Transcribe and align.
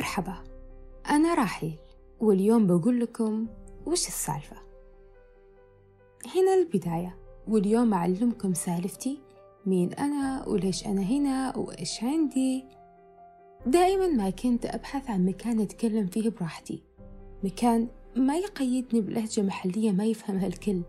مرحبا 0.00 0.34
أنا 1.10 1.34
راحيل 1.34 1.78
واليوم 2.20 2.66
بقول 2.66 3.00
لكم 3.00 3.46
وش 3.86 4.08
السالفة؟ 4.08 4.56
هنا 6.34 6.54
البداية 6.54 7.16
واليوم 7.48 7.94
أعلمكم 7.94 8.54
سالفتي 8.54 9.18
مين 9.66 9.92
أنا 9.92 10.48
وليش 10.48 10.86
أنا 10.86 11.02
هنا 11.02 11.56
وإيش 11.56 12.04
عندي. 12.04 12.64
دائما 13.66 14.06
ما 14.06 14.30
كنت 14.30 14.66
أبحث 14.66 15.10
عن 15.10 15.26
مكان 15.26 15.60
أتكلم 15.60 16.06
فيه 16.06 16.30
براحتي 16.30 16.82
مكان 17.44 17.88
ما 18.16 18.36
يقيدني 18.36 19.00
بلهجة 19.00 19.42
محلية 19.42 19.92
ما 19.92 20.04
يفهمها 20.04 20.46
الكل. 20.46 20.82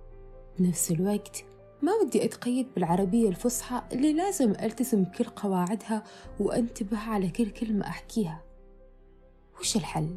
بنفس 0.59 0.91
الوقت 0.91 1.43
ما 1.81 1.91
ودي 1.93 2.25
أتقيد 2.25 2.67
بالعربية 2.75 3.29
الفصحى 3.29 3.81
اللي 3.91 4.13
لازم 4.13 4.51
ألتزم 4.51 5.05
كل 5.05 5.23
قواعدها 5.23 6.03
وأنتبه 6.39 6.99
على 6.99 7.29
كل 7.29 7.49
كلمة 7.49 7.87
أحكيها. 7.87 8.50
وش 9.61 9.75
الحل؟ 9.75 10.15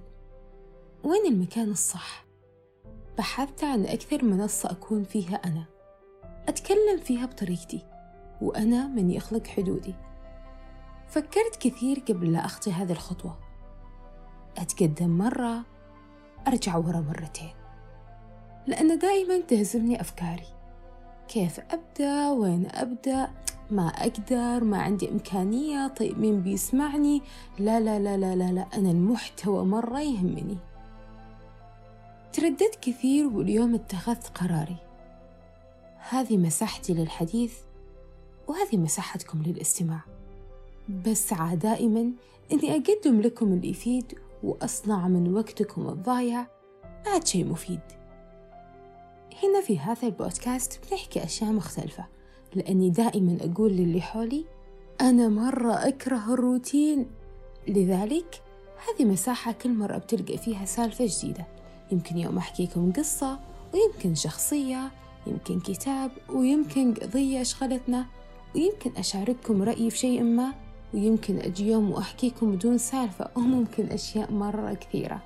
وين 1.05 1.27
المكان 1.27 1.71
الصح؟ 1.71 2.25
بحثت 3.19 3.65
عن 3.65 3.87
أكثر 3.87 4.25
منصة 4.25 4.71
أكون 4.71 5.05
فيها 5.05 5.35
أنا. 5.35 5.65
أتكلم 6.49 7.01
فيها 7.05 7.27
بطريقتي 7.27 7.83
وأنا 8.41 8.87
من 8.87 9.11
يخلق 9.11 9.47
حدودي. 9.47 9.95
فكرت 11.09 11.57
كثير 11.61 12.03
قبل 12.09 12.33
لا 12.33 12.45
أخطي 12.45 12.73
هذه 12.73 12.93
الخطوة. 12.93 13.39
أتقدم 14.59 15.19
مرة 15.19 15.63
أرجع 16.49 16.77
ورا 16.77 17.01
مرتين. 17.01 17.55
لأن 18.67 18.99
دائما 18.99 19.41
تهزمني 19.41 20.01
أفكاري. 20.01 20.47
كيف 21.29 21.61
أبدأ؟ 21.61 22.31
وين 22.31 22.67
أبدأ؟ 22.71 23.31
ما 23.71 23.89
أقدر 23.89 24.65
ما 24.65 24.83
عندي 24.83 25.11
إمكانية 25.11 25.89
طيب 25.89 26.19
مين 26.19 26.41
بيسمعني؟ 26.41 27.23
لا 27.59 27.81
لا 27.81 27.99
لا 27.99 28.17
لا 28.17 28.37
لا, 28.37 28.53
لا. 28.53 28.67
أنا 28.75 28.91
المحتوى 28.91 29.65
مرة 29.65 30.01
يهمني. 30.01 30.57
ترددت 32.33 32.79
كثير 32.83 33.27
واليوم 33.27 33.75
اتخذت 33.75 34.29
قراري. 34.29 34.77
هذه 36.09 36.37
مساحتي 36.37 36.95
للحديث 36.95 37.55
وهذه 38.49 38.77
مساحتكم 38.77 39.43
للاستماع. 39.43 40.01
بسعى 41.07 41.57
دائما 41.57 42.13
أني 42.53 42.71
أقدم 42.71 43.21
لكم 43.21 43.53
اللي 43.53 43.71
يفيد 43.71 44.19
وأصنع 44.43 45.09
من 45.09 45.35
وقتكم 45.35 45.89
الضايع 45.89 46.47
بعد 47.07 47.27
شيء 47.27 47.45
مفيد. 47.45 47.81
هنا 49.43 49.61
في 49.61 49.79
هذا 49.79 50.07
البودكاست 50.09 50.81
بنحكي 50.91 51.25
أشياء 51.25 51.51
مختلفة. 51.53 52.07
لأني 52.57 52.91
دائما 52.91 53.39
أقول 53.41 53.73
للي 53.73 54.01
حولي 54.01 54.45
أنا 55.01 55.29
مرة 55.29 55.73
أكره 55.73 56.35
الروتين. 56.35 57.07
لذلك 57.69 58.43
هذه 58.89 59.05
مساحة 59.05 59.53
كل 59.53 59.71
مرة 59.75 59.99
بتلقى 59.99 60.39
فيها 60.39 60.65
سالفة 60.65 61.07
جديدة. 61.09 61.47
يمكن 61.93 62.19
يوم 62.19 62.39
أحكيكم 62.39 62.93
قصة 62.93 63.41
ويمكن 63.75 64.15
شخصية 64.15 64.91
يمكن 65.27 65.61
كتاب 65.61 66.11
ويمكن 66.31 66.95
قضية 66.95 67.41
أشغلتنا 67.41 68.07
ويمكن 68.55 68.93
أشارككم 68.97 69.63
رأيي 69.63 69.91
في 69.91 69.99
شيء 69.99 70.23
ما 70.23 70.53
ويمكن 70.95 71.39
أجي 71.39 71.71
يوم 71.71 71.91
وأحكيكم 71.91 72.53
بدون 72.57 72.79
سالفة 72.79 73.31
وممكن 73.37 73.87
أشياء 73.87 74.33
مرة 74.33 74.75
كثيرة. 74.75 75.23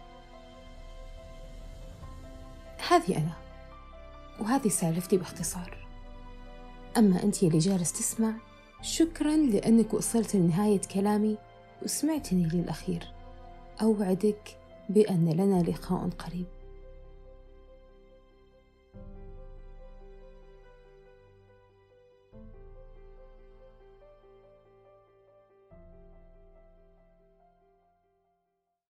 هذه 2.88 3.16
أنا 3.16 3.32
وهذه 4.40 4.68
سالفتي 4.68 5.16
باختصار. 5.16 5.87
أما 6.98 7.22
أنت 7.22 7.42
اللي 7.42 7.58
جالس 7.58 7.92
تسمع 7.92 8.34
شكرا 8.82 9.36
لأنك 9.36 9.94
وصلت 9.94 10.36
لنهاية 10.36 10.80
كلامي 10.94 11.36
وسمعتني 11.82 12.48
للأخير. 12.52 13.12
أوعدك 13.82 14.56
بأن 14.88 15.28
لنا 15.28 15.62
لقاء 15.62 16.08
قريب. 16.08 16.46